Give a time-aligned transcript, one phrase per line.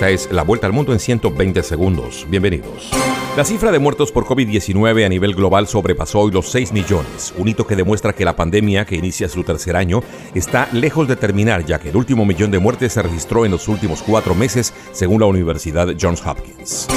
[0.00, 2.26] Esta es la vuelta al mundo en 120 segundos.
[2.30, 2.88] Bienvenidos.
[3.36, 7.48] La cifra de muertos por COVID-19 a nivel global sobrepasó hoy los 6 millones, un
[7.48, 10.02] hito que demuestra que la pandemia, que inicia su tercer año,
[10.34, 13.68] está lejos de terminar, ya que el último millón de muertes se registró en los
[13.68, 16.88] últimos cuatro meses, según la Universidad Johns Hopkins.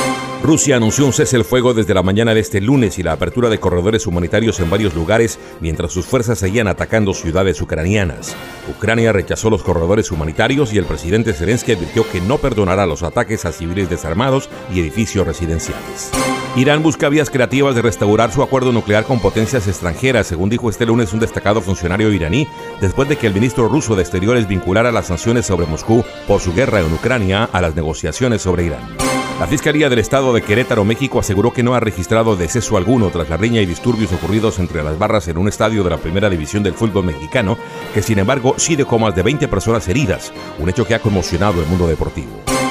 [0.43, 3.47] Rusia anunció un cese el fuego desde la mañana de este lunes y la apertura
[3.47, 8.35] de corredores humanitarios en varios lugares mientras sus fuerzas seguían atacando ciudades ucranianas.
[8.69, 13.45] Ucrania rechazó los corredores humanitarios y el presidente Zelensky advirtió que no perdonará los ataques
[13.45, 16.11] a civiles desarmados y edificios residenciales.
[16.57, 20.85] Irán busca vías creativas de restaurar su acuerdo nuclear con potencias extranjeras, según dijo este
[20.85, 22.49] lunes un destacado funcionario iraní,
[22.81, 26.53] después de que el ministro ruso de Exteriores vinculara las sanciones sobre Moscú por su
[26.53, 29.12] guerra en Ucrania a las negociaciones sobre Irán.
[29.39, 33.29] La Fiscalía del Estado de Querétaro, México, aseguró que no ha registrado deceso alguno tras
[33.29, 36.61] la riña y disturbios ocurridos entre las barras en un estadio de la Primera División
[36.61, 37.57] del fútbol mexicano,
[37.93, 41.61] que sin embargo sí dejó más de 20 personas heridas, un hecho que ha conmocionado
[41.61, 42.62] el mundo deportivo.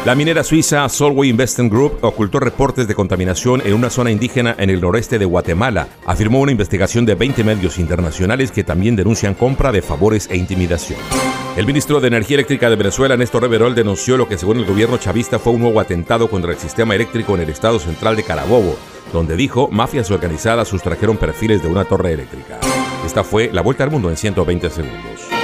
[0.05, 4.69] La minera suiza Solway Investment Group ocultó reportes de contaminación en una zona indígena en
[4.69, 9.73] el noreste de Guatemala, afirmó una investigación de 20 medios internacionales que también denuncian compra
[9.73, 10.99] de favores e intimidación.
[11.55, 14.97] El ministro de Energía Eléctrica de Venezuela, Néstor Reverol, denunció lo que según el gobierno
[14.97, 18.77] chavista fue un nuevo atentado contra el sistema eléctrico en el estado central de Carabobo,
[19.13, 22.59] donde dijo mafias organizadas sustrajeron perfiles de una torre eléctrica.
[23.05, 25.34] Esta fue la vuelta al mundo en 120 segundos.